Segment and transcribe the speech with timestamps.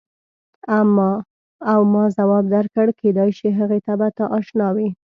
[1.71, 4.89] او ما ځواب درکړ کېدای شي هغې ته به ته اشنا وې.